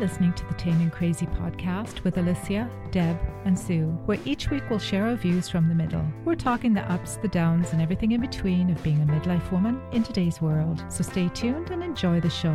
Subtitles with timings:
[0.00, 4.78] listening to the Taming Crazy podcast with Alicia, Deb, and Sue, where each week we'll
[4.78, 6.02] share our views from the middle.
[6.24, 9.78] We're talking the ups, the downs, and everything in between of being a midlife woman
[9.92, 10.82] in today's world.
[10.88, 12.48] So stay tuned and enjoy the show.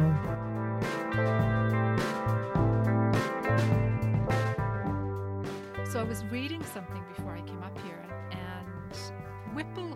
[5.92, 8.98] So I was reading something before I came up here, and
[9.54, 9.95] Whipple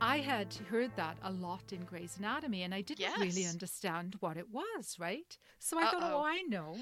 [0.00, 4.36] I had heard that a lot in Grey's Anatomy, and I didn't really understand what
[4.36, 5.36] it was, right?
[5.58, 6.20] So I thought, Uh-oh.
[6.20, 6.76] oh, I know.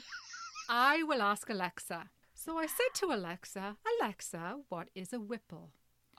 [0.69, 2.11] I will ask Alexa.
[2.35, 5.71] So I said to Alexa, Alexa, what is a whipple?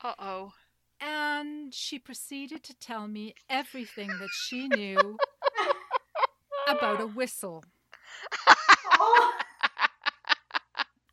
[0.02, 0.54] Uh oh.
[1.02, 5.18] And she proceeded to tell me everything that she knew
[6.68, 7.64] about a whistle.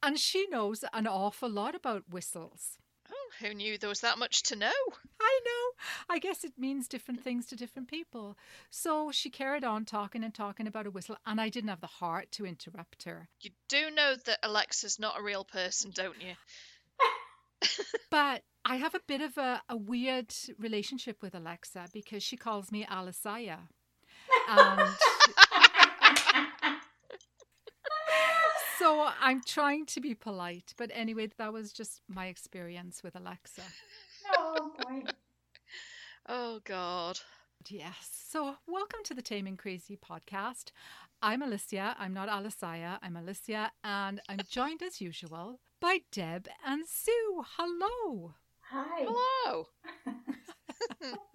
[0.03, 2.79] And she knows an awful lot about whistles.
[3.11, 4.73] Oh, who knew there was that much to know?
[5.21, 5.60] I know.
[6.09, 8.37] I guess it means different things to different people.
[8.71, 11.87] So she carried on talking and talking about a whistle, and I didn't have the
[11.87, 13.29] heart to interrupt her.
[13.41, 16.35] You do know that Alexa's not a real person, don't you?
[18.11, 22.71] But I have a bit of a, a weird relationship with Alexa because she calls
[22.73, 23.59] me Alisaya.
[24.49, 24.81] And
[28.79, 30.75] so I'm trying to be polite.
[30.77, 33.63] But anyway, that was just my experience with Alexa.
[34.37, 35.03] oh boy.
[36.33, 37.19] Oh, God.
[37.69, 38.09] Yes.
[38.29, 40.71] So, welcome to the Taming Crazy podcast.
[41.21, 41.97] I'm Alicia.
[41.99, 42.99] I'm not Alisaya.
[43.03, 47.43] I'm Alicia, and I'm joined as usual by Deb and Sue.
[47.57, 48.35] Hello.
[48.71, 49.07] Hi.
[49.09, 49.67] Hello.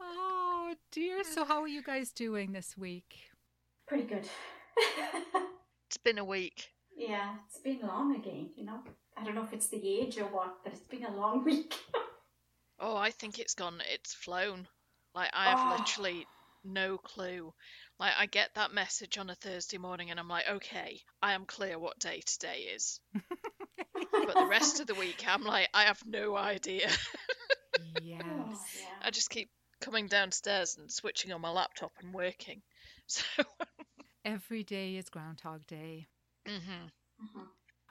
[0.00, 1.24] Oh dear.
[1.24, 3.14] So, how are you guys doing this week?
[3.86, 4.28] Pretty good.
[5.86, 6.68] It's been a week.
[6.96, 8.80] yeah, it's been long again, you know.
[9.16, 11.74] I don't know if it's the age or what, but it's been a long week.
[12.80, 13.80] Oh, I think it's gone.
[13.92, 14.68] It's flown.
[15.14, 15.66] Like, I have Oh.
[15.66, 16.28] literally
[16.64, 17.54] no clue.
[17.98, 21.46] Like, I get that message on a Thursday morning and I'm like, okay, I am
[21.46, 23.00] clear what day today is.
[24.26, 26.90] But the rest of the week, I'm like, I have no idea.
[27.76, 28.48] Yes.
[28.48, 29.02] Oh, yeah.
[29.02, 32.62] I just keep coming downstairs and switching on my laptop and working.
[33.06, 33.24] So,
[34.24, 36.08] Every day is Groundhog Day.
[36.46, 36.90] mhm.
[37.18, 37.48] Mhm.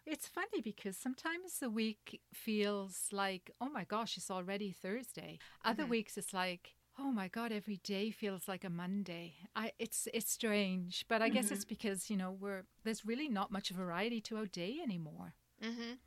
[0.09, 5.37] It's funny because sometimes the week feels like, oh my gosh, it's already Thursday.
[5.65, 5.89] Other Mhm.
[5.89, 9.35] weeks it's like, oh my god, every day feels like a Monday.
[9.53, 11.51] I it's it's strange, but I guess Mhm.
[11.51, 15.35] it's because, you know, we're there's really not much variety to our day anymore.
[15.61, 15.97] hmm No.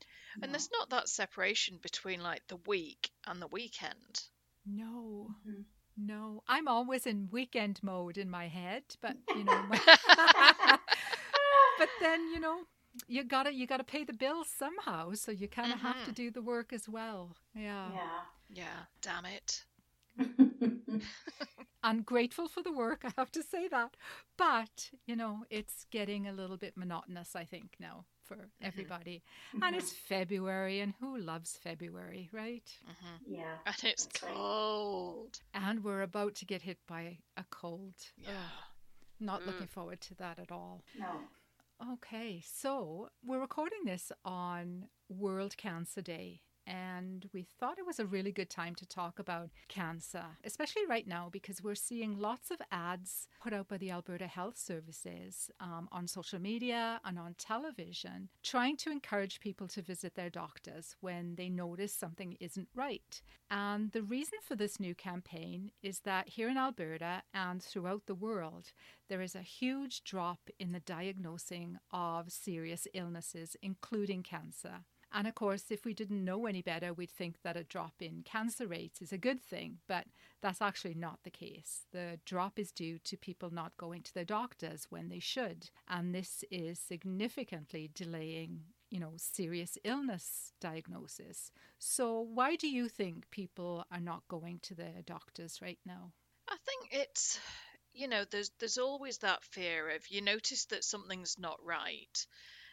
[0.43, 4.31] And there's not that separation between like the week and the weekend.
[4.65, 5.35] No.
[5.47, 5.65] Mhm.
[5.97, 6.43] No.
[6.49, 9.79] I'm always in weekend mode in my head, but you know, my-
[11.79, 12.65] but then, you know,
[13.09, 16.05] you got to you got to pay the bills somehow, so you kind of have
[16.05, 16.15] to Mhm.
[16.15, 17.37] do the work as well.
[17.55, 17.93] Yeah.
[17.93, 18.21] Yeah.
[18.53, 19.65] Yeah, damn it.
[21.83, 23.97] I'm grateful for the work, I have to say that.
[24.37, 29.23] But, you know, it's getting a little bit monotonous, I think, now for everybody.
[29.63, 32.69] And it's February, and who loves February, right?
[32.85, 33.57] hmm yeah.
[33.65, 34.35] And it's That's right.
[34.35, 35.41] cold.
[35.55, 37.95] And we're about to get hit by a cold.
[38.19, 38.31] Yeah.
[38.33, 38.65] Ugh,
[39.19, 39.47] not Mm.
[39.47, 40.83] looking forward to that at all.
[40.99, 41.29] No.
[41.83, 48.07] Okay, so we're recording this on World Cancer Day, and we thought it was a
[48.07, 52.63] really good time to talk about cancer, especially right now because we're seeing lots of
[52.71, 58.29] ads put out by the Alberta Health Services um, on social media and on television,
[58.45, 63.21] trying to encourage people to visit their doctors when they notice something isn't right.
[63.51, 68.15] And the reason for this new campaign is that here in Alberta and throughout the
[68.15, 68.71] world,
[69.09, 74.85] there is a huge drop in the diagnosing of serious illnesses, including cancer.
[75.13, 78.23] And of course, if we didn't know any better, we'd think that a drop in
[78.25, 80.07] cancer rates is a good thing, but
[80.41, 81.87] that's actually not the case.
[81.93, 86.15] The drop is due to people not going to their doctors when they should, and
[86.15, 88.61] this is significantly delaying,
[88.91, 91.51] you know, serious illness diagnosis.
[91.79, 96.13] So, why do you think people are not going to their doctors right now?
[96.49, 97.41] I think it's
[97.93, 102.27] you know, there's there's always that fear of you notice that something's not right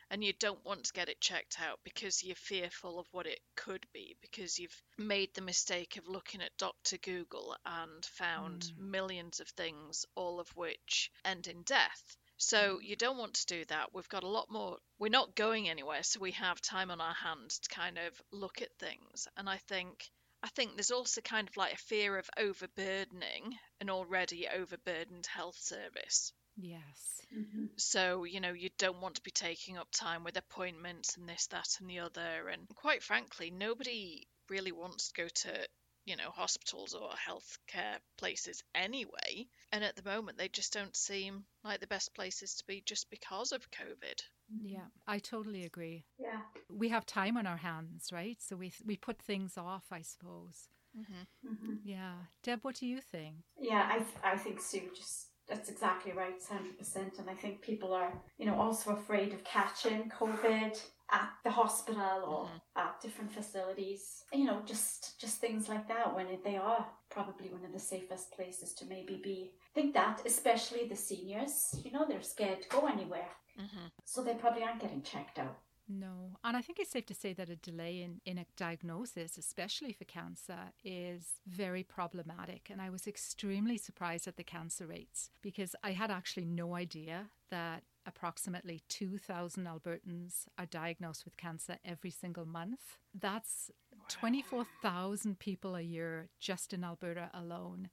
[0.09, 3.39] and you don't want to get it checked out because you're fearful of what it
[3.55, 6.97] could be because you've made the mistake of looking at Dr.
[6.97, 8.91] Google and found hmm.
[8.91, 12.17] millions of things all of which end in death.
[12.37, 12.83] So hmm.
[12.83, 13.93] you don't want to do that.
[13.93, 14.77] We've got a lot more.
[14.99, 18.61] We're not going anywhere, so we have time on our hands to kind of look
[18.61, 19.27] at things.
[19.35, 20.09] And I think
[20.43, 25.57] I think there's also kind of like a fear of overburdening an already overburdened health
[25.57, 26.31] service.
[26.57, 27.21] Yes.
[27.31, 27.79] Mhm.
[27.79, 31.47] So, you know, you don't want to be taking up time with appointments and this,
[31.47, 32.49] that, and the other.
[32.49, 35.67] And quite frankly, nobody really wants to go to
[36.05, 39.45] you know, hospitals or healthcare places anyway.
[39.73, 43.09] And at the moment, they just don't seem like the best places to be just
[43.09, 44.21] because of COVID.
[44.61, 46.05] Yeah, I totally agree.
[46.17, 46.39] Yeah.
[46.69, 48.41] We have time on our hands, right?
[48.41, 50.69] So we we put things off, I suppose.
[50.97, 51.47] Mm-hmm.
[51.53, 52.13] hmm Yeah.
[52.41, 53.43] Deb, what do you think?
[53.59, 57.19] Yeah, I, th- I think Sue just that's exactly right, it's hundred percent.
[57.19, 60.79] And I think people are, you know, also afraid of catching COVID
[61.09, 62.49] at the hospital or
[62.81, 64.23] at different facilities.
[64.33, 68.31] You know, just just things like that when they are probably one of the safest
[68.33, 69.51] places to maybe be.
[69.71, 73.29] I think that especially the seniors, you know, they're scared to go anywhere,
[73.59, 73.87] Mm-hmm.
[74.05, 75.57] so they probably aren't getting checked out.
[75.89, 76.37] No.
[76.43, 79.93] And I think it's safe to say that a delay in, in a diagnosis, especially
[79.93, 82.69] for cancer, is very problematic.
[82.69, 87.27] And I was extremely surprised at the cancer rates because I had actually no idea
[87.51, 92.97] that approximately 2,000 Albertans are diagnosed with cancer every single month.
[93.13, 93.71] That's
[94.09, 97.89] 24,000 people a year just in Alberta alone.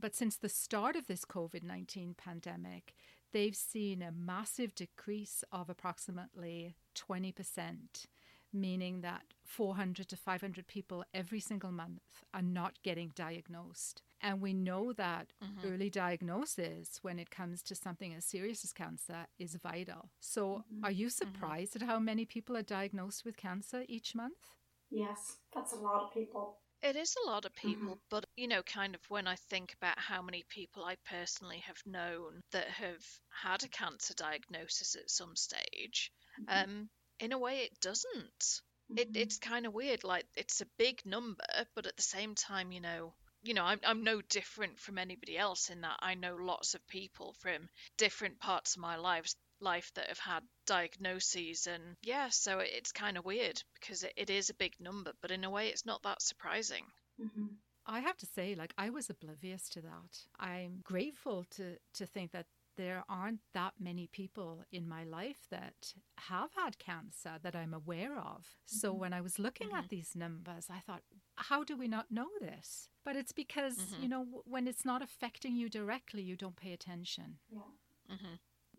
[0.00, 2.94] But since the start of this COVID 19 pandemic,
[3.32, 8.06] they've seen a massive decrease of approximately 20%,
[8.52, 14.02] meaning that 400 to 500 people every single month are not getting diagnosed.
[14.20, 15.72] And we know that Mhm.
[15.72, 20.10] early diagnosis, when it comes to something as serious as cancer, is vital.
[20.20, 24.56] So, are you surprised at how many people are diagnosed with cancer each month?
[24.90, 26.58] Yes, that's a lot of people.
[26.82, 29.96] It is a lot of people, but you know, kind of when I think about
[29.98, 35.36] how many people I personally have known that have had a cancer diagnosis at some
[35.36, 36.12] stage,
[36.48, 36.90] um,
[37.20, 38.60] in a way, it doesn't.
[38.96, 39.14] It, Mhm.
[39.14, 40.02] it's kind of weird.
[40.02, 41.44] Like it's a big number,
[41.76, 45.38] but at the same time, you know, you know, I'm I'm no different from anybody
[45.38, 49.90] else in that I know lots of people from different parts of my lives life
[49.94, 54.50] that have had diagnoses and yeah so it's kind of weird because it, it is
[54.50, 56.84] a big number but in a way it's not that surprising
[57.20, 57.56] Mhm.
[57.90, 60.26] I have to say, like, I was oblivious to that.
[60.38, 62.44] I'm grateful to, to think that
[62.76, 68.18] there aren't that many people in my life that have had cancer that I'm aware
[68.18, 68.44] of.
[68.66, 71.02] So when I was looking at these numbers, I thought,
[71.36, 72.90] how do we not know this?
[73.06, 74.02] But it's because, Mhm.
[74.02, 77.38] you know, when it's not affecting you directly, you don't pay attention.
[77.48, 77.62] Yeah.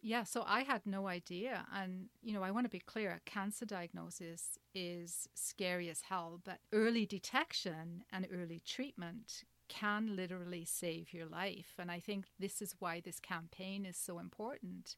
[0.01, 1.65] Yeah, so I had no idea.
[1.73, 6.41] And, you know, I want to be clear a cancer diagnosis is scary as hell,
[6.43, 11.73] but early detection and early treatment can literally save your life.
[11.77, 14.95] And I think this is why this campaign is so important.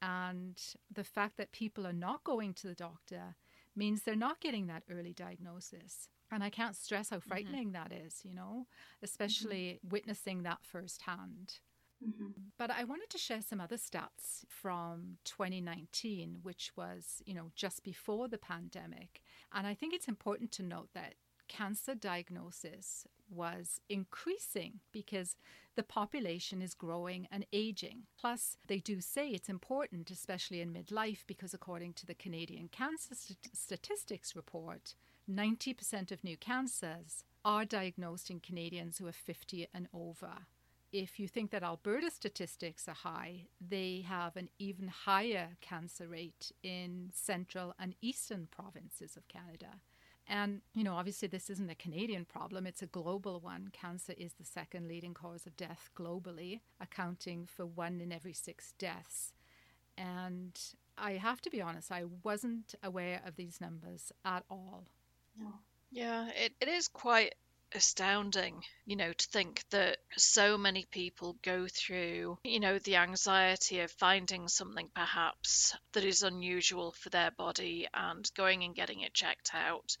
[0.00, 0.60] And
[0.92, 3.36] the fact that people are not going to the doctor
[3.76, 6.08] means they're not getting that early diagnosis.
[6.30, 7.28] And I can't stress how mm-hmm.
[7.28, 9.04] frightening that is, you know, mm-hmm.
[9.04, 11.58] especially witnessing that firsthand.
[12.04, 12.52] Mhm.
[12.56, 17.82] But I wanted to share some other stats from 2019, which was, you know, just
[17.82, 19.22] before the pandemic.
[19.52, 21.14] And I think it's important to note that
[21.48, 25.36] cancer diagnosis was increasing because
[25.76, 28.06] the population is growing and aging.
[28.16, 33.14] Plus, they do say it's important, especially in midlife, because according to the Canadian Cancer
[33.14, 34.94] St- Statistics Report,
[35.26, 40.46] 90% of new cancers are diagnosed in Canadians who are 50 and over
[40.92, 46.52] if you think that Alberta statistics are high, they have an even higher cancer rate
[46.62, 49.80] in central and eastern provinces of Canada.
[50.26, 53.68] And, you know, obviously, this isn't a Canadian problem, it's a global one.
[53.72, 58.74] Cancer is the second leading cause of death globally, accounting for one in every six
[58.78, 59.32] deaths.
[59.96, 60.58] And
[60.96, 64.84] I have to be honest, I wasn't aware of these numbers at all.
[65.90, 67.34] Yeah it, it is quite
[67.74, 73.80] astounding you know to think that so many people go through you know the anxiety
[73.80, 79.12] of finding something perhaps that is unusual for their body and going and getting it
[79.12, 79.96] checked out.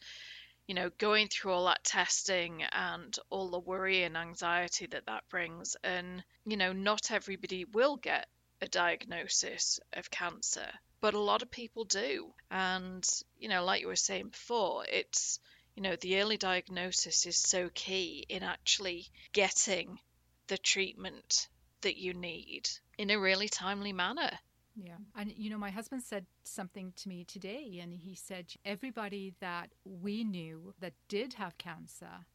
[0.66, 5.24] You know going through all that testing and all the worry and anxiety that that
[5.30, 8.28] brings and you know not everybody will get
[8.60, 10.68] a diagnosis of cancer
[11.00, 12.32] but a lot of people do.
[12.50, 13.06] And
[13.38, 15.38] you know like you were saying before it's
[15.78, 20.00] you know the early diagnosis is so key in actually getting
[20.48, 21.46] the treatment
[21.82, 22.68] that you need
[22.98, 24.30] in a really timely manner
[24.74, 24.96] Yeah.
[25.14, 29.70] And, you know, my husband said something to me today, and he said everybody that
[29.84, 32.26] we knew that did have cancer,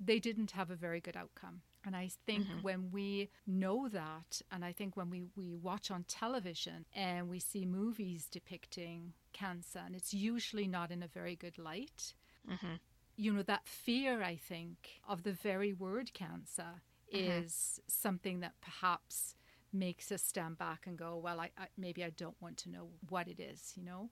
[0.00, 1.62] they didn't have a very good outcome.
[1.84, 2.62] And I think Mhm.
[2.62, 7.40] when we know that, and I think when we, we watch on television and we
[7.40, 12.14] see movies depicting cancer, and it's usually not in a very good light,
[12.48, 12.74] hmm
[13.16, 17.44] you know, that fear, I think, of the very word cancer Mhm.
[17.44, 19.34] is something that perhaps
[19.72, 22.90] makes us stand back and go, well, I, I maybe I don't want to know
[23.08, 24.10] what it is, you know.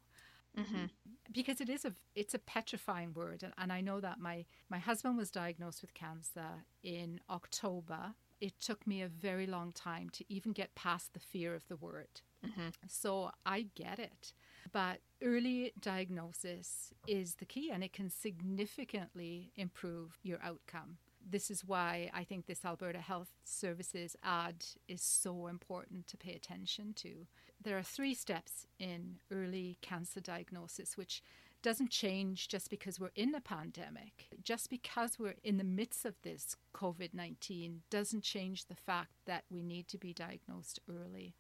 [0.57, 0.87] Mm-hmm.
[1.33, 4.79] because it is a it's a petrifying word and, and i know that my my
[4.79, 10.25] husband was diagnosed with cancer in october it took me a very long time to
[10.33, 12.69] even get past the fear of the word Mm-hmm.
[12.89, 14.33] so i get it
[14.73, 20.99] but early diagnosis is the key and it can significantly improve your outcome
[21.29, 26.35] this is why I think this Alberta Health Services ad is so important to pay
[26.35, 27.27] attention to.
[27.63, 31.23] There are three steps in early cancer diagnosis, which
[31.63, 34.29] doesn't change just because we're in a pandemic.
[34.43, 39.45] Just because we're in the midst of this COVID 19 doesn't change the fact that
[39.51, 41.35] we need to be diagnosed early.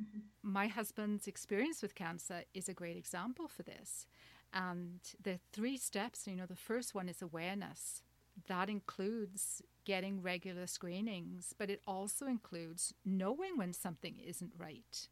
[0.00, 0.18] Mm-hmm.
[0.42, 4.06] My husband's experience with cancer is a great example for this.
[4.52, 8.02] And the three steps, you know, the first one is awareness
[8.46, 15.08] that includes getting regular screenings, but it also includes knowing when something isn't right.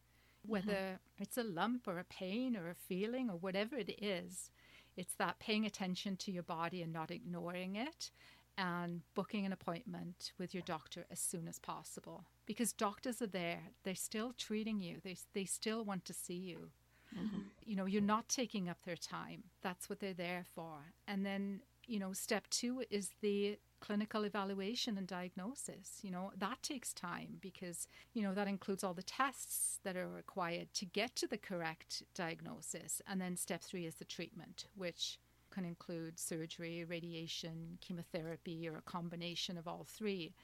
[0.47, 1.23] Whether mm-hmm.
[1.23, 4.50] it's a lump or a pain or a feeling or whatever it is,
[4.97, 8.11] it's that paying attention to your body and not ignoring it
[8.57, 12.25] and booking an appointment with your doctor as soon as possible.
[12.47, 16.71] Because doctors are there, they're still treating you, they, they still want to see you.
[17.17, 17.41] Mm-hmm.
[17.65, 19.45] You know, you're not taking up their time.
[19.62, 20.93] That's what they're there for.
[21.07, 26.00] And then you know, step two is the clinical evaluation and diagnosis.
[26.03, 30.09] You know, that takes time because, you know, that includes all the tests that are
[30.09, 33.00] required to get to the correct diagnosis.
[33.07, 35.19] And then step three is the treatment, which
[35.50, 40.35] can include surgery, radiation, chemotherapy, or a combination of all three.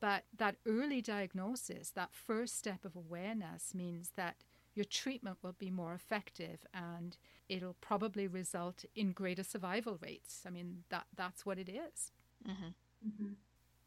[0.00, 4.36] But that early diagnosis, that first step of awareness, means that
[4.74, 7.16] your treatment will be more effective and
[7.48, 10.42] it'll probably result in greater survival rates.
[10.46, 12.12] I mean, that that's what it is.
[12.46, 13.08] Mm-hmm.
[13.08, 13.32] Mm-hmm.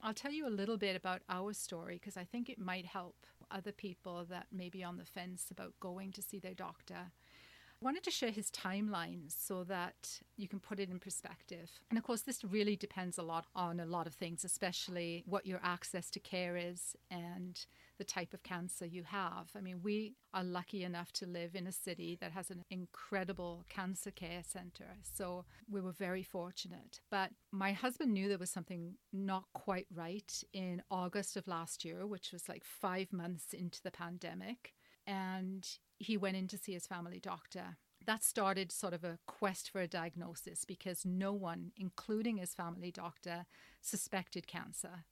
[0.01, 3.27] I'll tell you a little bit about our story because I think it might help
[3.51, 7.11] other people that may be on the fence about going to see their doctor
[7.81, 11.69] wanted to share his timelines so that you can put it in perspective.
[11.89, 15.45] And of course, this really depends a lot on a lot of things, especially what
[15.45, 17.65] your access to care is and
[17.97, 19.51] the type of cancer you have.
[19.55, 23.65] I mean, we are lucky enough to live in a city that has an incredible
[23.69, 24.97] cancer care center.
[25.03, 27.01] So we were very fortunate.
[27.11, 32.07] But my husband knew there was something not quite right in August of last year,
[32.07, 34.73] which was like five months into the pandemic
[35.09, 37.77] and he went in to see his family doctor.
[38.05, 42.91] That started sort of a quest for a diagnosis because no one, including his family
[42.91, 43.45] doctor,
[43.81, 45.05] suspected cancer.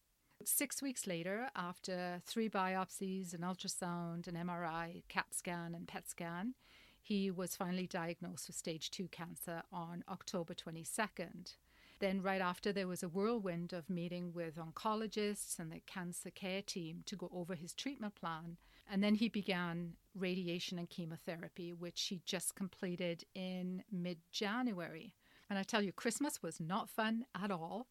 [0.45, 6.53] Six weeks later, after three biopsies, an ultrasound, an MRI, CAT scan, and PET scan,
[7.01, 11.55] he was finally diagnosed with stage 2 cancer on October 22nd.
[11.99, 16.61] Then, right after, there was a whirlwind of meeting with oncologists and the cancer care
[16.61, 18.57] team to go over his treatment plan
[18.89, 25.13] and then he began radiation and chemotherapy, which he just completed in mid January.
[25.49, 27.87] And I tell you, Christmas was not fun at all.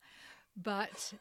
[0.56, 1.14] But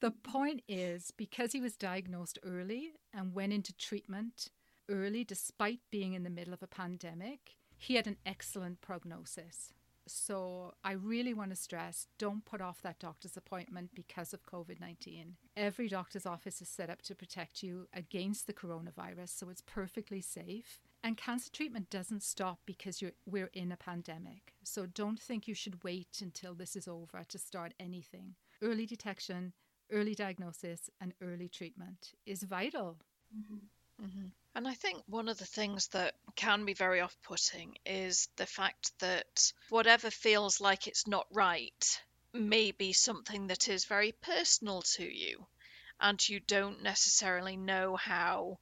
[0.00, 4.48] the point is, because he was diagnosed early and went into treatment
[4.88, 9.72] early, despite being in the middle of a pandemic, he had an excellent prognosis.
[10.08, 14.80] So I really want to stress don't put off that doctor's appointment because of COVID
[14.80, 15.36] 19.
[15.56, 20.20] Every doctor's office is set up to protect you against the coronavirus, so it's perfectly
[20.20, 20.80] safe.
[21.02, 24.54] And cancer treatment doesn't stop because we're in a pandemic.
[24.64, 28.34] So don't think you should wait until this is over to start anything.
[28.60, 29.52] Early detection,
[29.92, 32.98] early diagnosis, and early treatment is vital.
[33.36, 34.04] Mm-hmm.
[34.04, 34.26] Mm-hmm.
[34.58, 38.44] And I think one of the things that can be very off putting is the
[38.44, 44.82] fact that whatever feels like it's not right may be something that is very personal
[44.82, 45.46] to you,
[46.00, 48.58] and you don't necessarily know how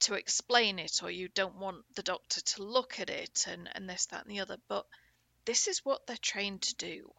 [0.00, 3.88] to explain it, or you don't want the doctor to look at it and, and
[3.88, 4.56] this, that, and the other.
[4.66, 4.86] But
[5.44, 7.12] this is what they're trained to do.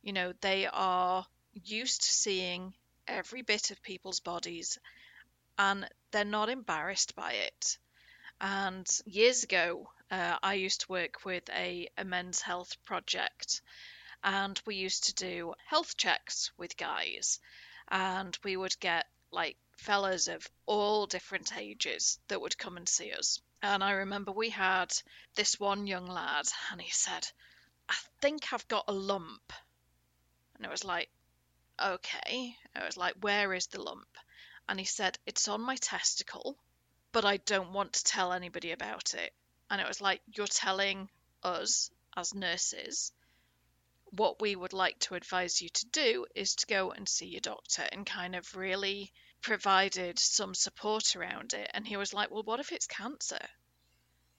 [0.00, 2.72] You know, they are used to seeing
[3.06, 4.78] every bit of people's bodies
[5.58, 7.78] and they're not embarrassed by it.
[8.40, 13.60] And years ago, uh, I used to work with a, a men's health project,
[14.22, 17.40] and we used to do health checks with guys,
[17.88, 23.12] and we would get like fellas of all different ages that would come and see
[23.12, 23.40] us.
[23.62, 24.92] And I remember we had
[25.34, 27.26] this one young lad, and he said,
[27.88, 29.52] I think I've got a lump.
[30.56, 31.08] And it was like,
[31.84, 32.56] okay.
[32.76, 34.06] It was like, where is the lump?
[34.68, 36.56] And he said, It's on my testicle,
[37.12, 39.32] but I don't want to tell anybody about it.
[39.70, 41.08] And it was like, You're telling
[41.42, 43.12] us as nurses
[44.10, 47.40] what we would like to advise you to do is to go and see your
[47.40, 51.70] doctor and kind of really provided some support around it.
[51.74, 53.46] And he was like, Well, what if it's cancer?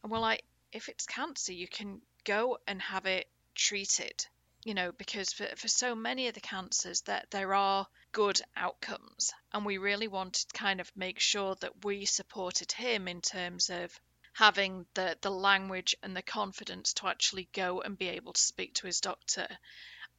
[0.03, 4.25] And we're like, if it's cancer, you can go and have it treated.
[4.69, 9.33] You know, because for, for so many of the cancers that there are good outcomes.
[9.51, 13.71] And we really wanted to kind of make sure that we supported him in terms
[13.71, 13.99] of
[14.31, 18.75] having the, the language and the confidence to actually go and be able to speak
[18.75, 19.47] to his doctor.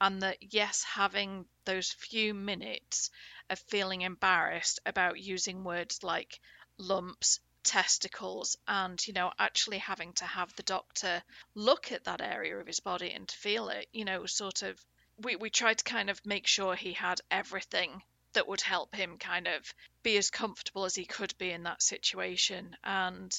[0.01, 3.09] And that, yes, having those few minutes
[3.49, 6.41] of feeling embarrassed about using words like
[6.77, 11.21] lumps, testicles and you know actually having to have the doctor
[11.55, 14.83] look at that area of his body and feel it you know sort of
[15.17, 18.01] we, we tried to kind of make sure he had everything
[18.33, 21.81] that would help him kind of be as comfortable as he could be in that
[21.83, 22.75] situation.
[22.83, 23.37] And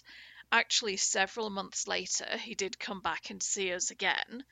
[0.51, 4.45] actually several months later he did come back and see us again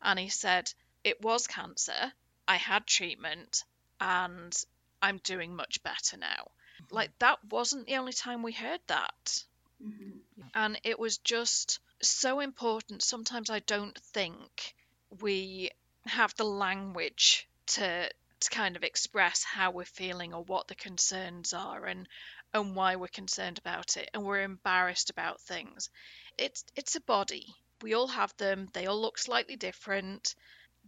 [0.00, 2.12] and he said it was cancer.
[2.46, 3.64] I had treatment
[4.00, 4.56] and
[5.02, 6.48] i'm doing much better now
[6.90, 9.44] like that wasn't the only time we heard that.
[9.84, 10.42] Mm-hmm.
[10.54, 13.02] And it was just so important.
[13.02, 14.74] Sometimes I don't think
[15.20, 15.70] we
[16.06, 21.52] have the language to to kind of express how we're feeling or what the concerns
[21.52, 22.08] are and
[22.54, 25.90] and why we're concerned about it and we're embarrassed about things.
[26.36, 27.54] It's it's a body.
[27.82, 28.68] We all have them.
[28.72, 30.34] They all look slightly different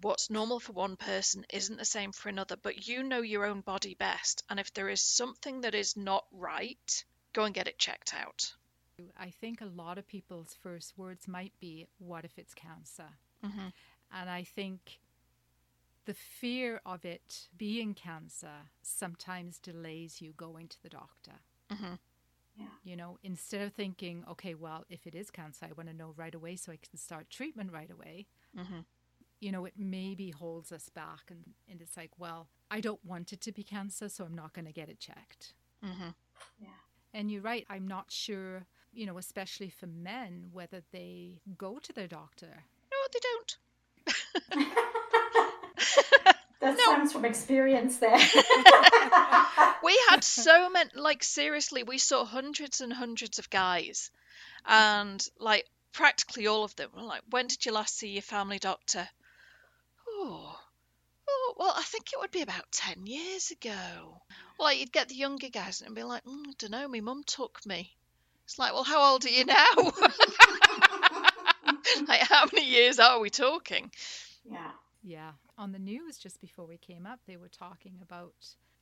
[0.01, 3.61] what's normal for one person isn't the same for another, but you know your own
[3.61, 4.43] body best.
[4.49, 8.53] And if there is something that is not right, go and get it checked out.
[9.19, 13.09] I think a lot of people's first words might be, What if it's cancer?
[13.45, 13.69] Mm-hmm.
[14.13, 15.01] And I think
[16.05, 21.33] the fear of it being cancer sometimes delays you going to the doctor.
[21.73, 21.95] Mm-hmm.
[22.57, 22.67] Yeah.
[22.85, 26.13] You know, instead of thinking, okay, well, if it is cancer, I want to know
[26.17, 28.27] right away so I can start treatment right away.
[28.59, 28.81] Mm-hmm
[29.41, 31.31] you know, it maybe holds us back.
[31.31, 34.53] And, and it's like, well, I don't want it to be cancer, so I'm not
[34.53, 35.55] going to get it checked.
[35.85, 36.11] Mm-hmm.
[36.61, 36.69] Yeah.
[37.13, 37.67] And you're right.
[37.69, 42.65] I'm not sure, you know, especially for men, whether they go to their doctor.
[42.93, 43.57] No, they don't.
[46.61, 46.85] that no.
[46.85, 48.19] sounds from experience there.
[49.83, 54.11] we had so many, like, seriously, we saw hundreds and hundreds of guys.
[54.67, 58.59] And, like, practically all of them were like, when did you last see your family
[58.59, 59.09] doctor?
[61.61, 63.71] Well, I think it would be about 10 years ago.
[64.59, 67.01] Well, like, you'd get the younger guys and be like, mm, I don't know, my
[67.01, 67.95] mum took me.
[68.47, 69.67] It's like, well, how old are you now?
[72.09, 73.91] like, how many years are we talking?
[74.43, 74.71] Yeah.
[75.03, 75.33] Yeah.
[75.59, 78.33] On the news just before we came up, they were talking about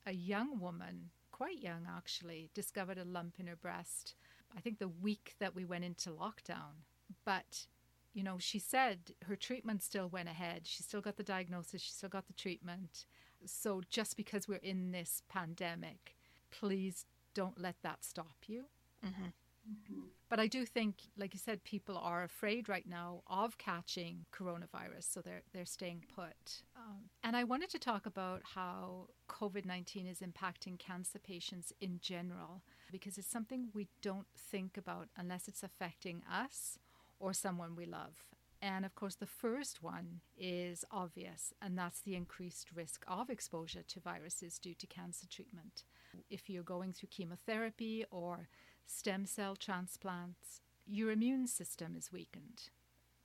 [0.07, 4.15] a young woman, quite young actually, discovered a lump in her breast,
[4.57, 6.85] I think the week that we went into lockdown.
[7.25, 7.67] But
[8.15, 10.63] you know, she said her treatment still went ahead.
[10.65, 13.07] She still got the diagnosis, she still got the treatment.
[13.47, 16.17] So just because we're in this pandemic,
[16.51, 18.65] please don't let that stop you.
[19.05, 19.27] Mm-hmm.
[19.71, 20.01] Mm-hmm.
[20.31, 25.13] But I do think, like you said, people are afraid right now of catching coronavirus,
[25.13, 26.63] so they're they're staying put.
[26.75, 31.99] Um, and I wanted to talk about how COVID nineteen is impacting cancer patients in
[32.01, 36.79] general, because it's something we don't think about unless it's affecting us
[37.19, 38.25] or someone we love.
[38.61, 43.85] And of course, the first one is obvious, and that's the increased risk of exposure
[43.87, 45.85] to viruses due to cancer treatment.
[46.29, 48.49] If you're going through chemotherapy or
[48.85, 52.71] stem cell transplants, your immune system is weakened.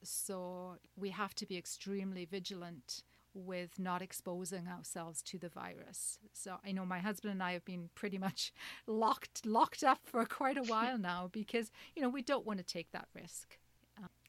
[0.03, 3.01] So we have to be extremely vigilant
[3.34, 6.19] with not exposing ourselves to the virus.
[6.34, 8.53] So I know my husband and I have been pretty much
[8.88, 12.65] locked locked up for quite a while now because you know we don't want to
[12.65, 13.58] take that risk.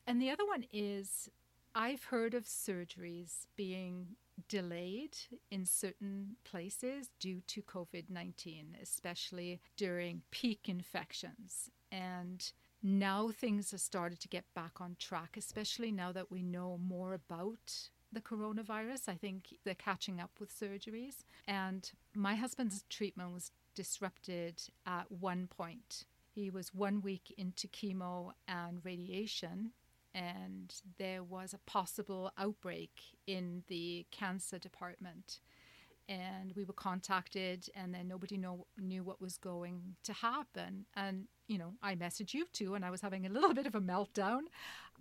[0.07, 1.31] And the other one is
[1.75, 4.17] I've heard of surgeries being
[4.49, 5.17] delayed
[5.51, 11.71] in certain places due to COVID 19, especially during peak infections.
[11.90, 16.79] And now things have started to get back on track, especially now that we know
[16.79, 19.09] more about the coronavirus.
[19.09, 21.25] I think they're catching up with surgeries.
[21.49, 26.05] And my husband's treatment was disrupted at one point.
[26.35, 29.71] He was one week into chemo and radiation
[30.14, 32.92] and there was a possible outbreak
[33.27, 35.40] in the cancer department.
[36.07, 40.85] And we were contacted, and then nobody know, knew what was going to happen.
[40.94, 43.74] And, you know, I messaged you too, and I was having a little bit of
[43.74, 44.42] a meltdown.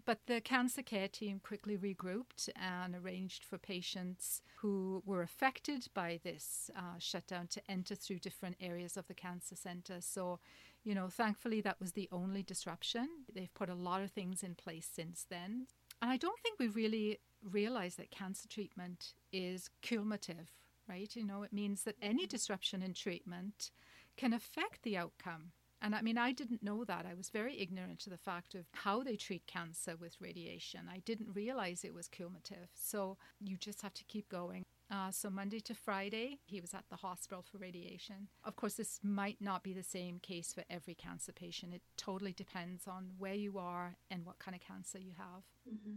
[0.05, 6.21] But the cancer care team quickly regrouped and arranged for patients who were affected by
[6.23, 9.97] this uh, shutdown to enter through different areas of the cancer center.
[9.99, 10.39] So
[10.83, 13.07] you know, thankfully, that was the only disruption.
[13.33, 15.67] They've put a lot of things in place since then.
[16.01, 20.51] And I don't think we really realize that cancer treatment is cumulative,
[20.87, 21.15] right?
[21.15, 23.71] You know, it means that any disruption in treatment
[24.17, 27.05] can affect the outcome And I mean, I didn't know that.
[27.05, 30.89] I was very ignorant to the fact of how they treat cancer with radiation.
[30.89, 32.69] I didn't realize it was cumulative.
[32.73, 34.63] So you just have to keep going.
[34.91, 38.27] Uh, so Monday to Friday, he was at the hospital for radiation.
[38.43, 41.73] Of course, this might not be the same case for every cancer patient.
[41.73, 45.43] It totally depends on where you are and what kind of cancer you have.
[45.67, 45.95] Mm-hmm.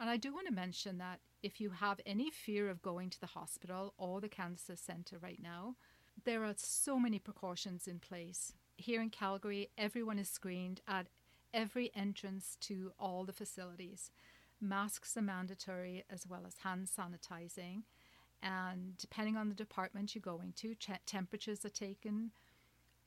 [0.00, 3.20] And I do want to mention that if you have any fear of going to
[3.20, 5.76] the hospital or the cancer center right now,
[6.24, 8.54] there are so many precautions in place.
[8.76, 11.06] Here in Calgary, everyone is screened at
[11.54, 14.10] every entrance to all the facilities.
[14.60, 17.82] Masks are mandatory as well as hand sanitizing.
[18.42, 22.32] And depending on the department you're going to, ch- temperatures are taken.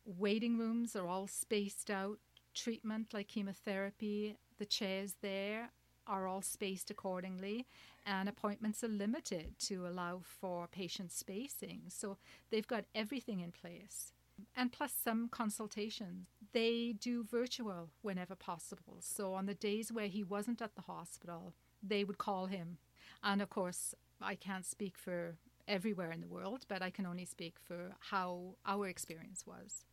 [0.06, 2.20] Waiting rooms are all spaced out.
[2.54, 5.72] Treatment like chemotherapy, the chairs there
[6.08, 7.66] are all spaced accordingly,
[8.06, 11.84] and appointments are limited to allow for patient spacing.
[11.90, 12.18] So
[12.50, 14.14] they've got everything in place.
[14.56, 16.28] And plus some consultations.
[16.52, 18.98] They do virtual whenever possible.
[19.00, 22.78] So on the days where he wasn't at the hospital, they would call him.
[23.24, 25.36] And of course, I can't speak for
[25.68, 29.86] everywhere in the world, but I can only speak for how our experience was.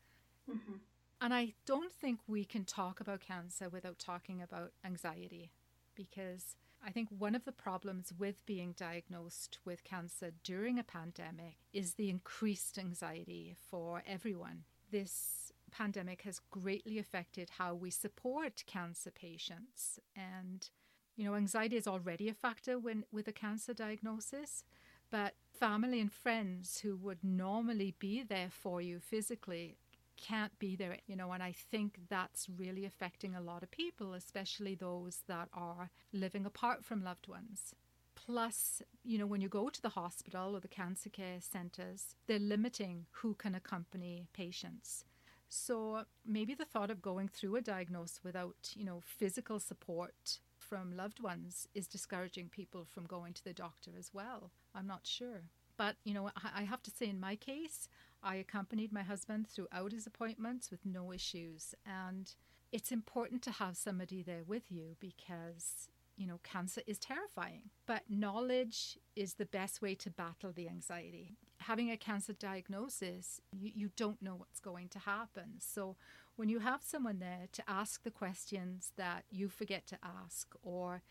[0.51, 0.75] Mm-hmm.
[1.21, 5.53] And I don't think we can talk about cancer without talking about anxiety
[5.95, 11.59] because I think one of the problems with being diagnosed with cancer during a pandemic
[11.73, 14.65] is the increased anxiety for everyone.
[14.91, 20.69] This pandemic has greatly affected how we support cancer patients and
[21.17, 24.65] you know anxiety is already a factor when with a cancer diagnosis
[25.11, 29.77] but family and friends who would normally be there for you physically
[30.17, 34.15] can't be there, you know, and I think that's really affecting a lot of people,
[34.15, 37.75] especially those that are living apart from loved ones.
[38.15, 42.39] Plus, you know, when you go to the hospital or the cancer care centres, they're
[42.39, 45.05] limiting who can accompany patients.
[45.49, 50.39] So maybe the thought of going through a diagnosis without, you know, physical support
[50.73, 54.53] from loved ones is discouraging people from going to the doctor as well.
[54.75, 55.43] I'm not sure.
[55.77, 57.91] But, you know, I have to say, in my case,
[58.23, 61.75] I accompanied my husband throughout his appointments with no issues.
[61.85, 62.35] And
[62.73, 67.69] it's important to have somebody there with you because, you know, cancer is terrifying.
[67.85, 71.37] But knowledge is the best way to battle the anxiety.
[71.59, 75.57] Having a cancer diagnosis, you, you don't know what's going to happen.
[75.59, 75.97] So
[76.37, 81.03] when you have someone there to ask the questions that you forget to ask or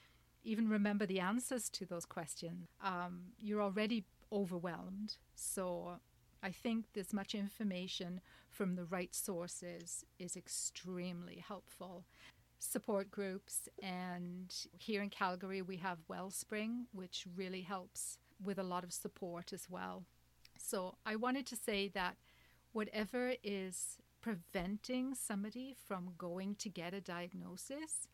[0.44, 5.18] even remember the answers to those questions, um, you're already overwhelmed.
[5.36, 6.00] So
[6.42, 12.06] I think this much information from the right sources is extremely helpful.
[12.60, 18.84] Support groups, and here in Calgary, we have Wellspring, which really helps with a lot
[18.84, 20.04] of support as well.
[20.58, 22.18] So I wanted to say that
[22.72, 28.08] whatever is preventing somebody from going to get a diagnosis,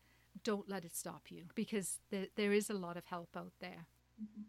[0.44, 3.86] don't let it stop you because there, there is a lot of help out there.
[4.22, 4.42] Mm-hmm.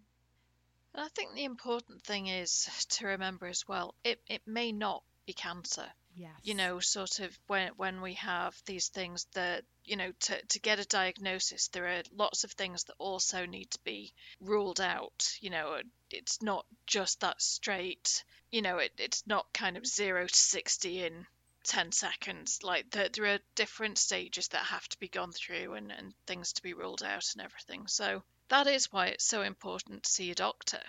[0.93, 5.03] And I think the important thing is to remember as well, it, it may not
[5.25, 5.85] be cancer.
[6.15, 6.31] Yes.
[6.43, 10.59] You know, sort of when when we have these things that you know to, to
[10.59, 15.37] get a diagnosis, there are lots of things that also need to be ruled out.
[15.39, 15.77] You know,
[16.09, 18.23] it's not just that straight.
[18.51, 21.25] You know, it, it's not kind of zero to sixty in
[21.63, 22.59] 10 seconds.
[22.63, 26.53] Like there, there are different stages that have to be gone through and, and things
[26.53, 27.87] to be ruled out and everything.
[27.87, 30.81] So that is why it's so important to see a doctor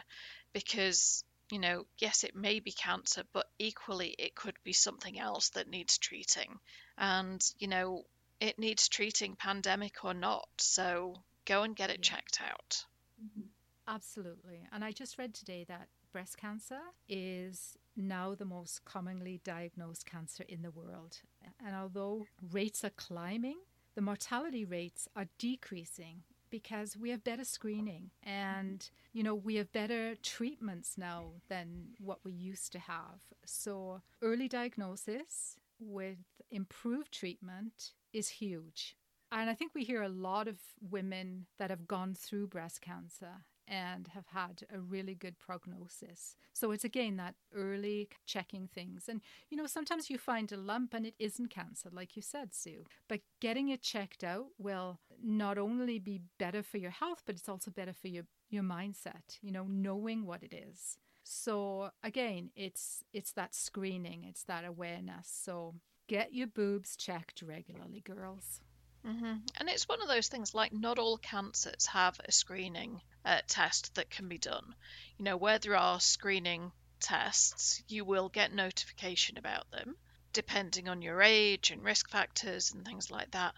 [0.52, 5.50] because you know yes it may be cancer but equally it could be something else
[5.50, 6.58] that needs treating.
[6.96, 8.04] And you know
[8.40, 10.48] it needs treating pandemic or not.
[10.58, 12.84] So go and get it checked out.
[13.22, 13.48] Mm-hmm.
[13.86, 14.66] absolutely.
[14.72, 20.44] And i just read today that breast cancer is now the most commonly diagnosed cancer
[20.48, 21.20] in the world.
[21.64, 23.56] And although rates are climbing
[23.94, 29.18] the mortality rates are decreasing because we have better screening and mm-hmm.
[29.18, 33.20] you know we have better treatments now than what we used to have.
[33.44, 36.18] So early diagnosis with
[36.50, 38.96] improved treatment is huge.
[39.32, 43.44] And i think we hear a lot of women that have gone through breast cancer
[43.70, 46.34] and have had a really good prognosis.
[46.52, 49.08] So it's again that early checking things.
[49.08, 52.52] And you know, sometimes you find a lump and it isn't cancer, like you said,
[52.52, 52.84] Sue.
[53.08, 57.48] But getting it checked out will not only be better for your health, but it's
[57.48, 60.98] also better for your, your mindset, you know, knowing what it is.
[61.22, 65.28] So again, it's it's that screening, it's that awareness.
[65.30, 65.76] So
[66.08, 68.60] get your boobs checked regularly, girls.
[69.06, 69.34] Mm-hmm.
[69.58, 73.94] And it's one of those things like not all cancers have a screening uh, test
[73.96, 74.74] that can be done.
[75.18, 79.96] You know, where there are screening tests, you will get notification about them.
[80.32, 83.54] depending on your age and risk factors and things like that.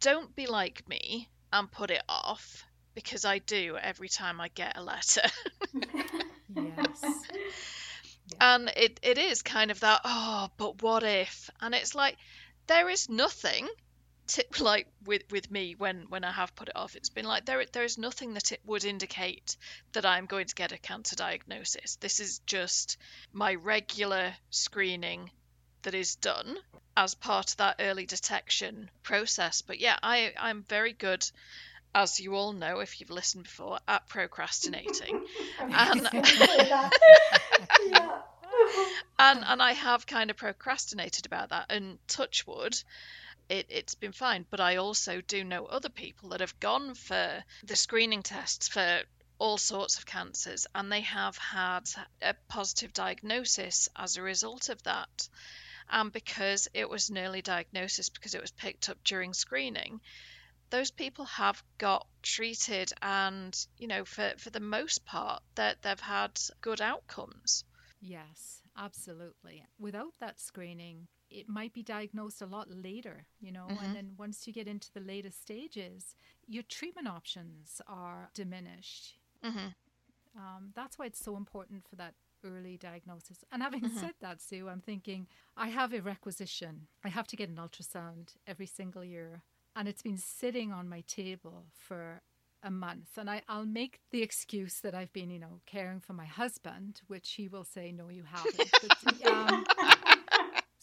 [0.00, 4.76] Don't be like me and put it off because I do every time I get
[4.76, 5.22] a letter.
[6.54, 7.26] Yes.
[8.40, 11.50] and it, it is kind of that, oh, but what if?
[11.60, 12.16] And it's like,
[12.66, 13.68] there is nothing.
[14.32, 17.44] To, like with with me when when I have put it off, it's been like
[17.44, 19.56] there there is nothing that it would indicate
[19.92, 21.96] that I'm going to get a cancer diagnosis.
[21.96, 22.98] This is just
[23.32, 25.30] my regular screening
[25.82, 26.58] that is done
[26.96, 29.62] as part of that early detection process.
[29.62, 31.28] But yeah, I I'm very good
[31.94, 35.26] as you all know if you've listened before, at procrastinating.
[35.60, 36.08] and,
[39.18, 41.66] and and I have kind of procrastinated about that.
[41.70, 42.82] And touch wood,
[43.48, 44.46] it, it's been fine.
[44.50, 49.02] But I also do know other people that have gone for the screening tests for
[49.38, 51.88] all sorts of cancers and they have had
[52.20, 55.28] a positive diagnosis as a result of that.
[55.90, 60.00] And because it was an early diagnosis, because it was picked up during screening,
[60.70, 66.00] those people have got treated and you know for for the most part that they've
[66.00, 67.64] had good outcomes
[68.02, 69.64] Yes, absolutely.
[69.78, 73.84] Without that screening, it might be diagnosed a lot later, you know, Mhm.
[73.84, 76.14] and then once you get into the later stages,
[76.46, 79.18] your treatment options are diminished.
[79.42, 79.68] hmm
[80.36, 82.14] Um, that's why it's so important for that
[82.44, 83.44] early diagnosis.
[83.52, 83.98] And having Mhm.
[83.98, 86.88] said that, Sue, I'm thinking I have a requisition.
[87.04, 89.42] I have to get an ultrasound every single year,
[89.76, 92.22] and it's been sitting on my table for
[92.62, 93.16] a month.
[93.18, 97.02] And I, I'll make the excuse that I've been, you know, caring for my husband,
[97.06, 98.74] which he will say, no, you haven't.
[98.80, 98.92] But,
[99.24, 99.66] um,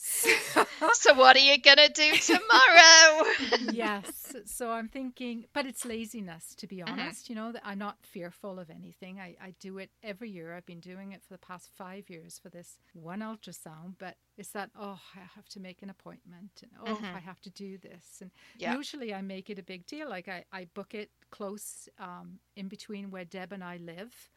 [0.02, 3.26] so- what are you gonna do tomorrow
[3.72, 4.36] yes.
[4.46, 6.90] So I'm thinking, but it's laziness, to be Mhm.
[6.90, 7.30] honest.
[7.30, 9.20] You know, that I'm not fearful of anything.
[9.20, 10.54] I, I do it every year.
[10.56, 14.52] I've been doing it for the past five years for this one ultrasound, but it's
[14.52, 17.16] that, oh, I have to make an appointment and oh, Mhm.
[17.16, 18.22] I have to do this.
[18.22, 18.76] And Yeah.
[18.76, 20.08] usually I make it a big deal.
[20.10, 24.30] Like I, I book it close um, in between where Deb and I live.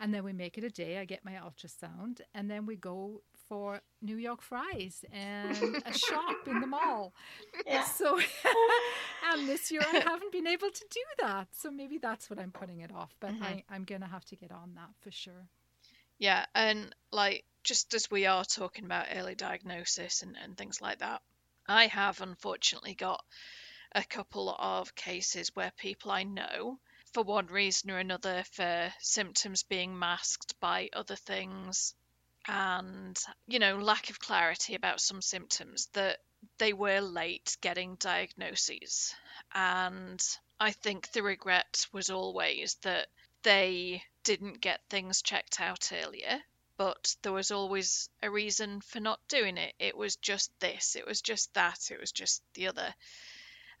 [0.00, 0.98] And then we make it a day.
[0.98, 6.36] I get my ultrasound, and then we go for New York fries and a shop
[6.46, 7.12] in the mall.
[7.66, 7.82] yeah.
[7.82, 8.20] So,
[9.32, 11.48] and this year I haven't been able to do that.
[11.52, 13.14] So maybe that's what I'm putting it off.
[13.20, 13.42] But Mhm.
[13.42, 15.48] I, I'm going to have to get on that for sure.
[16.18, 20.98] yeah and like just as we are talking about early diagnosis and, and things like
[20.98, 21.20] that
[21.68, 23.22] i have unfortunately got
[23.92, 26.78] a couple of cases where people i know
[27.12, 31.94] for one reason or another for symptoms being masked by other things
[32.46, 36.18] and you know lack of clarity about some symptoms that
[36.58, 39.14] they were late getting diagnoses.
[39.54, 40.22] And
[40.60, 43.08] i think the regret was always that
[43.42, 46.40] they didn't get things checked out earlier
[46.76, 49.74] but there was always a reason for not doing it.
[49.80, 52.94] It was just this it was just that it was just the other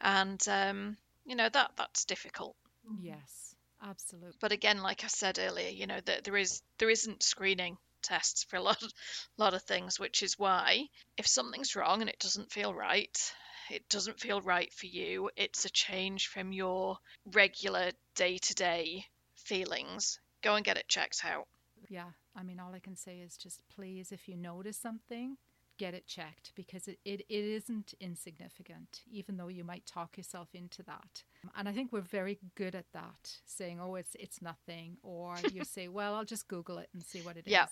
[0.00, 2.56] and um you know that that's difficult
[3.00, 4.38] Yes, absolutely.
[4.40, 8.44] but again like i said earlier you know that there is there isn't screening tests
[8.44, 8.92] for a lot of,
[9.36, 10.84] lot of things which is why
[11.16, 13.32] if something's wrong and it doesn't feel right
[13.70, 16.96] it doesn't feel right for you it's a change from your
[17.32, 21.46] regular day-to-day feelings go and get it checked out
[21.88, 22.10] Yeah.
[22.36, 25.36] I mean, all I can say is just please, if you notice something,
[25.78, 30.48] get it checked because it, it, it isn't insignificant, even though you might talk yourself
[30.54, 31.22] into that.
[31.56, 34.96] And I think we're very good at that, saying, oh, it's, it's nothing.
[35.02, 37.52] Or you say, well, I'll just Google it and see what it is.
[37.52, 37.66] Yeah.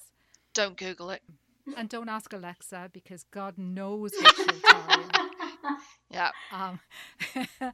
[0.54, 1.22] don't google it
[1.76, 5.76] And don't ask Alexa because God knows what she'll tell you.
[6.10, 6.80] yeah Um,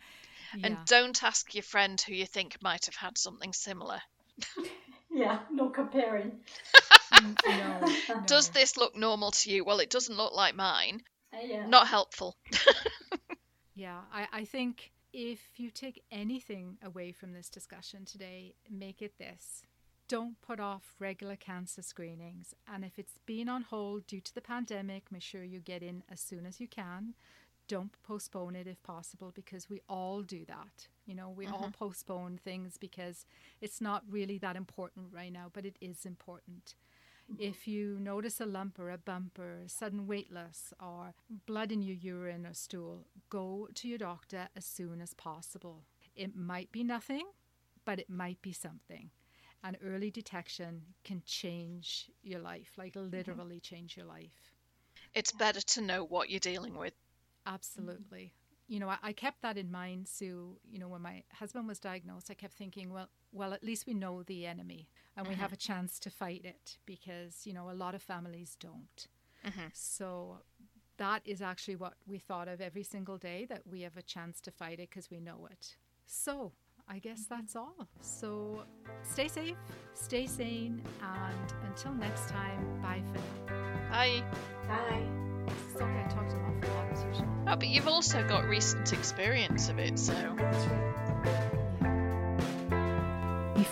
[0.64, 4.00] and don't ask your friend who you think might have had something similar
[5.14, 6.32] yeah, no comparing.
[7.46, 7.88] No,
[8.26, 8.52] does no.
[8.60, 11.00] this look normal to you well it doesn't look like mine
[11.32, 11.66] Uh, yeah.
[11.66, 12.36] not helpful
[13.74, 19.18] Yeah, I, I think if you take anything away from this discussion today, make it
[19.18, 19.62] this.
[20.08, 22.54] Don't put off regular cancer screenings.
[22.72, 26.02] And if it's been on hold due to the pandemic, make sure you get in
[26.10, 27.14] as soon as you can.
[27.68, 30.88] Don't postpone it if possible because we all do that.
[31.06, 33.24] You know, we all postpone things because
[33.60, 36.74] it's not really that important right now, but it is important.
[37.38, 41.14] If you notice a lump or a bump or sudden weight loss or
[41.46, 45.84] blood in your urine or stool, go to your doctor as soon as possible.
[46.14, 47.26] It might be nothing,
[47.84, 49.10] but it might be something.
[49.64, 53.10] And early detection can change your life, like mm-hmm.
[53.10, 54.52] literally change your life.
[55.14, 56.94] it's better to know what you're dealing with
[57.46, 58.32] Absolutely.
[58.68, 60.58] You know, I, I kept that in mind, Sue.
[60.70, 63.94] You know, when my husband was diagnosed, I kept thinking, well, well, at least we
[63.94, 67.72] know the enemy and we have a chance to fight it because, you know, a
[67.74, 69.08] lot of families don't.
[69.44, 69.70] Mhm.
[69.72, 70.38] So
[70.98, 74.40] that is actually what we thought of every single day that we have a chance
[74.42, 75.76] to fight it because we know it.
[76.06, 76.52] So,
[76.88, 77.88] I guess that's all.
[78.00, 78.64] So,
[79.02, 79.56] stay safe,
[79.94, 83.90] stay sane, and until next time, bye for now.
[83.90, 84.22] Bye.
[84.68, 85.31] Bye.
[85.76, 87.28] Sorry, I talked an awful lot as usual.
[87.48, 90.14] Oh, but you've also got recent experience of it, so.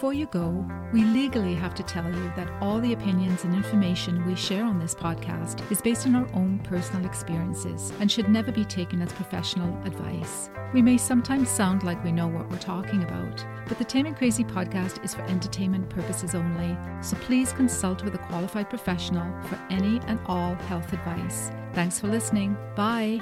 [0.00, 4.24] Before you go, we legally have to tell you that all the opinions and information
[4.24, 8.50] we share on this podcast is based on our own personal experiences and should never
[8.50, 10.48] be taken as professional advice.
[10.72, 14.42] We may sometimes sound like we know what we're talking about, but the Taming Crazy
[14.42, 20.00] podcast is for entertainment purposes only, so please consult with a qualified professional for any
[20.06, 21.50] and all health advice.
[21.74, 22.56] Thanks for listening.
[22.74, 23.20] Bye.